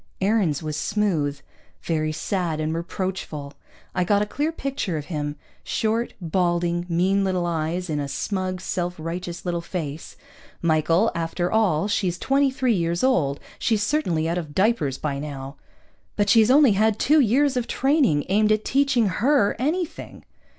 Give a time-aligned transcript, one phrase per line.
[0.19, 1.39] Aarons was smooth.
[1.83, 3.53] Very sad and reproachful.
[3.93, 8.61] I got a clear picture of him short, balding, mean little eyes in a smug,
[8.61, 10.17] self righteous little face.
[10.59, 13.39] "Michael, after all she's twenty three years old.
[13.59, 15.57] She's certainly out of diapers by now."
[16.15, 20.25] "But she's only had two years of training aimed at teaching her anything."